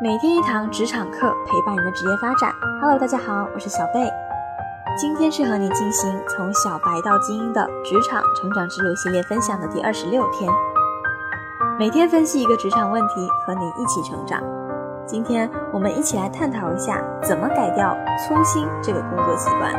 [0.00, 2.54] 每天一堂职场课，陪伴你的职业发展。
[2.80, 4.08] Hello，大家好，我是小贝。
[4.96, 10.48] 今天是和你进行从小白到精英的职场成长之路系列分享的第二十六天。
[11.80, 14.40] 每天分析一个职场问题，和你一起成长。
[15.04, 19.72] 今天我们一起来探讨一下，怎么改掉粗心这个工作习惯。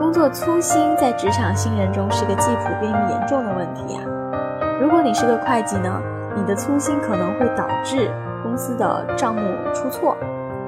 [0.00, 4.02] 工作粗心在职场新人中是个既普遍又严重的问题啊。
[4.80, 6.02] 如果你是个会计呢，
[6.34, 8.10] 你的粗心可能会导致。
[8.52, 9.40] 公司的账目
[9.72, 10.14] 出错，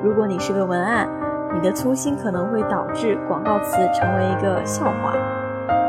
[0.03, 1.07] 如果你是个文案，
[1.53, 5.13] 你的粗心可能会导致广告词成为一个笑话；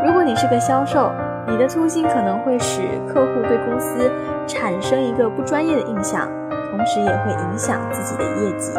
[0.05, 1.09] 如果你是个销售，
[1.47, 4.11] 你的粗心可能会使客户对公司
[4.45, 6.27] 产生一个不专业的印象，
[6.69, 8.73] 同时也会影响自己的业绩。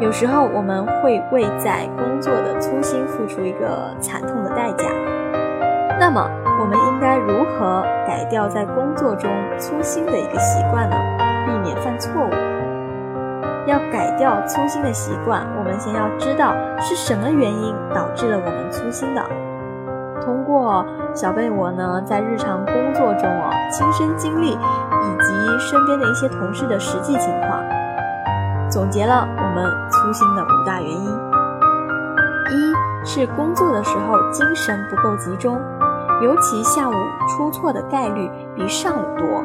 [0.00, 4.86] 有时候我们会为在工作的粗心付出一个惨痛的代价。
[6.00, 6.30] 那么，
[7.04, 10.96] 该如何改掉在工作中粗心的一个习惯呢？
[11.44, 12.30] 避免犯错误，
[13.66, 19.22] 要改掉粗心的习惯，我们先要知道是什么原因导致了我们粗心的。
[20.24, 24.56] 通过小贝我呢，在日常工作中哦，亲身经历以
[25.20, 27.62] 及身边的一些同事的实际情况，
[28.70, 31.10] 总结了我们粗心的五大原因：
[32.48, 35.60] 一是工作的时候精神不够集中，
[36.22, 36.94] 尤其下午
[37.28, 39.44] 出错的概率比上午多。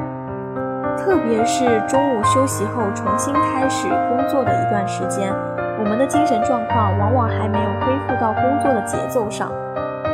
[0.98, 5.34] 特别是中午休息后重新开始工作的一段时间，
[5.80, 9.50] 我们的精神状况往往还没有恢复到工作的节奏上，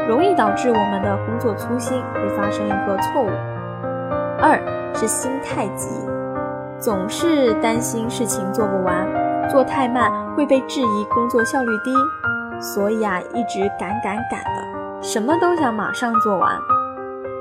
[0.07, 3.29] 容易导致我们的工作粗心会发生一个错误。
[4.39, 4.61] 二
[4.93, 5.89] 是心太急，
[6.77, 9.07] 总是担心事情做不完，
[9.49, 11.93] 做太慢会被质疑工作效率低，
[12.61, 16.59] 所以啊一直赶赶赶的，什么都想马上做完。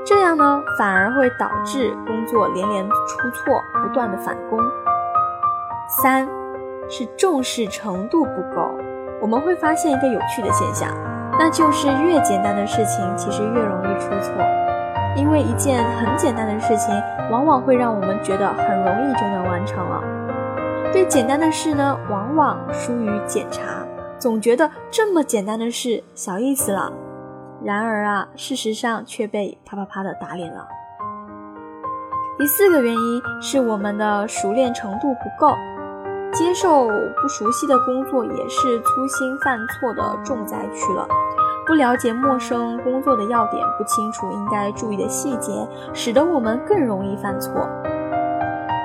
[0.04, 4.58] 这样呢，反而会导致工作连连出错，不断的返工。
[6.02, 6.28] 三，
[6.88, 8.70] 是重视程度不够。
[9.22, 10.90] 我们会发现一个有趣的现象，
[11.38, 14.34] 那就是越简单的事情，其实越容易出错。
[15.16, 16.94] 因为一件很简单的事情，
[17.30, 20.02] 往往会让我们觉得很容易就能完成了。
[20.92, 23.62] 对简单的事呢，往往疏于检查，
[24.18, 26.92] 总觉得这么简单的事，小意思了。
[27.64, 30.68] 然而啊，事实上却被啪啪啪的打脸了。
[32.36, 35.54] 第四个原因是我们的熟练程度不够，
[36.32, 41.08] 接受不熟悉的工作也是粗心犯错的重灾区了。
[41.66, 47.66] 不了解陌生工作的要点，不清楚应该注意的细节，使得我们更容易犯错。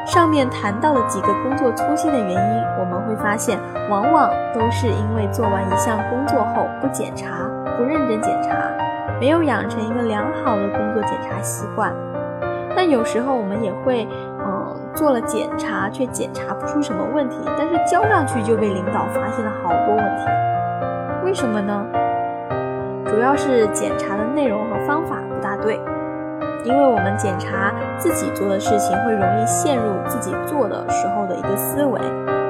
[0.05, 3.59] 上面谈到的几个工作粗心的原因，我们会发现，
[3.89, 7.27] 往往都是因为做完一项工作后不检查。
[7.79, 8.69] 不认真检查，
[9.21, 11.95] 没有养成一个良好的工作检查习惯。
[12.75, 14.05] 但有时候我们也会，
[14.45, 20.25] 嗯，做了检查却检查不出什么问题，但是交上去就被领导发现了好多问题。
[21.23, 21.85] 为什么呢？
[23.05, 25.79] 主要是检查的内容和方法不大对。
[26.65, 31.97] 因为我们检查自己做的事情，会容易陷入自己做的时候的一个思维，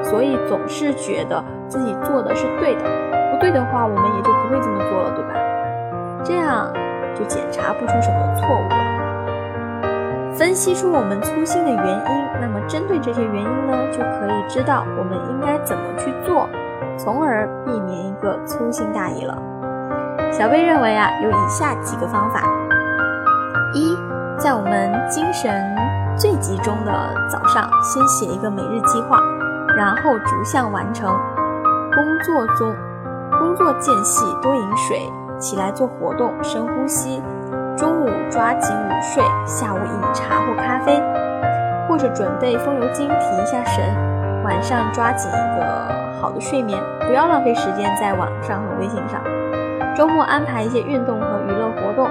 [0.01, 3.18] 所以总是觉得自己做的是对的。
[3.39, 5.33] 对的话，我们也就不会这么做了，对吧？
[6.23, 6.71] 这样
[7.15, 8.75] 就检查不出什么错误了。
[10.35, 16.47] 分析出我们粗心的原因，那么针对这些原因呢，就可以知道我们应该怎么去做，
[16.97, 19.37] 从而避免一个粗心大意了。
[20.31, 22.41] 小贝认为啊，有以下几个方法：
[23.73, 23.97] 一，
[24.37, 25.75] 在我们精神
[26.15, 26.91] 最集中的
[27.29, 29.19] 早上，先写一个每日计划，
[29.75, 31.09] 然后逐项完成。
[31.91, 32.73] 工作中。
[33.39, 37.23] 工作间隙多饮水，起来做活动，深呼吸。
[37.77, 41.01] 中午抓紧午睡，下午饮茶或咖啡，
[41.87, 43.81] 或者准备风油精提一下神。
[44.43, 49.21] 晚上抓紧一个好的睡眠，不要浪费时间在网上和微信上。
[49.95, 52.09] 周末安排一些运动和娱乐活动，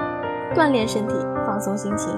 [0.55, 2.17] 锻炼身体，放松心情，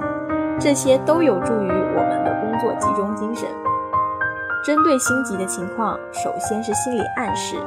[0.58, 3.50] 这些都有助于我们的工作集中精神。
[4.64, 7.58] 针对心急的情况，首先是心理暗示，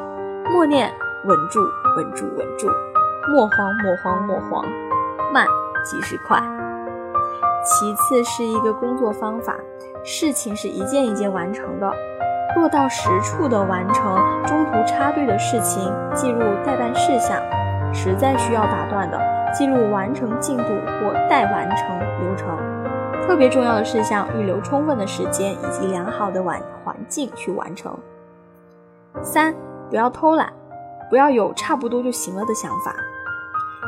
[0.50, 0.90] 默念。
[1.26, 1.60] 稳住，
[1.96, 2.68] 稳住，稳住！
[3.32, 4.64] 莫慌，莫慌，莫慌！
[5.32, 5.46] 慢
[5.82, 6.38] 即是快。
[7.64, 9.56] 其次是一个工作方法，
[10.04, 11.90] 事情是一件一件完成的，
[12.56, 17.40] 落到实处的完成，中途插队的事情记录待办事项，
[17.94, 19.18] 实在需要打断的
[19.54, 22.48] 记录完成进度或待完成流程。
[23.26, 27.98] 特别重要的事项，预留充分的时间以及良好的环环境去完成。
[29.22, 29.54] 三，
[29.88, 30.52] 不要偷懒。
[31.10, 32.94] 不要有差不多就行了的想法，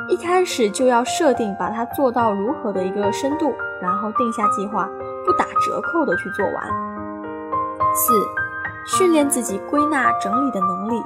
[0.09, 4.89] 一开始就要设定把它做到如何的一个深度，然后定下计划，
[5.25, 6.55] 不打折扣的去做完。
[7.95, 8.13] 四、
[8.87, 11.03] 训练自己归纳整理的能力，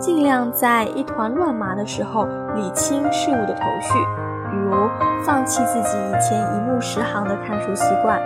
[0.00, 3.98] 尽量在一团乱麻的时候理清事物的头绪。
[4.50, 4.72] 比如，
[5.24, 8.20] 放弃自己以前一目十行的看书习惯，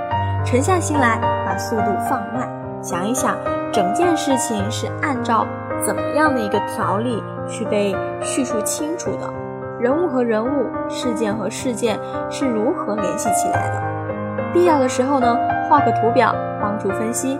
[0.44, 2.48] 沉下心来把速度放慢，
[2.80, 3.36] 想一想
[3.72, 5.44] 整件事情是按照
[5.82, 9.28] 怎么样的一个条例去被叙述清楚的，
[9.80, 11.98] 人物和人物、事件和事件
[12.30, 13.82] 是如何联系起来的。
[14.52, 15.36] 必要的时候呢，
[15.68, 17.38] 画个图表帮助分析。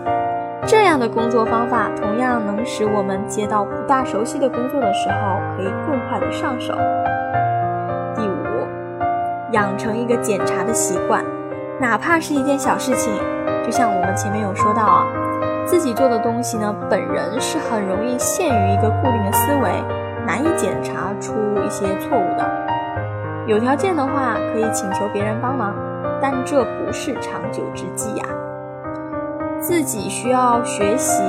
[0.65, 6.73] 这样的工作方法同样能使我们接到不大熟悉的工作的时候，可以更快的上手。
[8.15, 8.67] 第五，
[9.51, 11.23] 养成一个检查的习惯，
[11.79, 13.13] 哪怕是一件小事情，
[13.63, 15.05] 就像我们前面有说到啊，
[15.65, 19.83] 自己做的东西呢，本人是很容易陷于一个固定的思维，
[20.25, 21.33] 难以检查出
[21.65, 22.49] 一些错误的。
[23.45, 25.73] 有条件的话，可以请求别人帮忙。
[26.21, 28.23] 但这不是长久之计呀，
[29.59, 31.21] 自己需要学习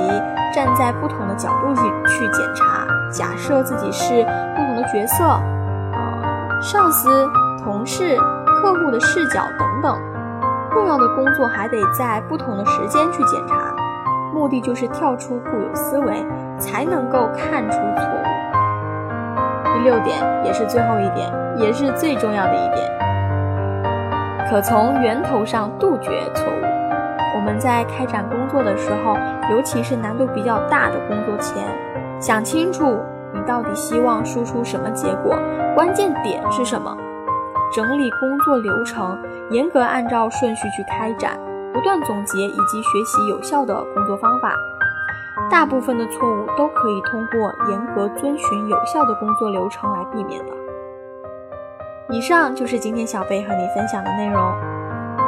[0.53, 4.23] 站在不同的角度去去检查，假设自己是
[4.55, 7.27] 不同的角色，呃，上司、
[7.61, 8.15] 同事、
[8.45, 9.99] 客户的视角等等，
[10.71, 13.75] 重要的工作还得在不同的时间去检查，
[14.35, 16.13] 目的就是跳出固有思维，
[16.59, 18.17] 才能够看出错误。
[19.73, 22.91] 第六点，也是最后一点，也是最重要的一点。
[24.49, 26.65] 可从源头上杜绝错误。
[27.37, 29.15] 我们在开展工作的时候，
[29.49, 31.63] 尤其是难度比较大的工作前，
[32.19, 33.01] 想清楚
[33.33, 35.39] 你到底希望输出什么结果，
[35.73, 36.93] 关键点是什么，
[37.73, 39.17] 整理工作流程，
[39.49, 41.37] 严格按照顺序去开展，
[41.75, 44.55] 不断总结以及学习有效的工作方法。
[45.51, 50.53] 大部分的错误都可以通过严格遵循有效的工作流程来避免的。
[52.09, 54.41] 以上就是今天小贝和你分享的内容。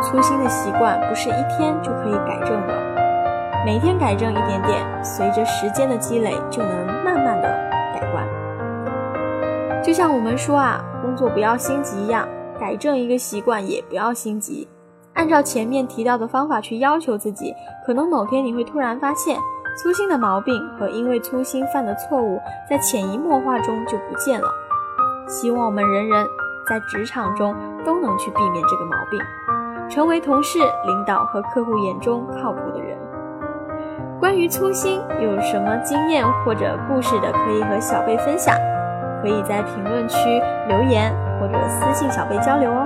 [0.01, 2.73] 粗心的习惯不是一天就可以改正的，
[3.65, 7.49] 每天改正一点点，随着时间的积累，就能慢慢的
[7.93, 9.83] 改观。
[9.83, 12.25] 就像我们说啊，工作不要心急一样，
[12.57, 14.67] 改正一个习惯也不要心急，
[15.17, 17.53] 按照前面提到的方法去要求自己，
[17.85, 19.37] 可能某天你会突然发现，
[19.77, 24.47] 粗心的毛病和因为粗心犯的错误，在潜移默化中就不见了。
[25.27, 26.25] 希望我们人人。
[26.69, 27.55] 在职场中
[27.85, 29.17] 都能去避免这个毛病，
[29.89, 32.97] 成为同事、领导和客户眼中靠谱的人。
[34.19, 38.53] 关于粗心有什么经验或者故事的，可以和小贝分享，
[39.21, 40.17] 可以在评论区
[40.67, 42.85] 留言或者私信小贝交流哦。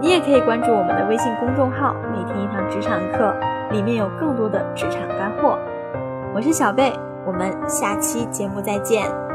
[0.00, 3.34] 你也可以关注我们的微信公众号“每天一堂职场课”，
[3.72, 5.58] 里面有更多的职场干货。
[6.34, 6.92] 我是小贝，
[7.24, 9.25] 我们下期节目再见。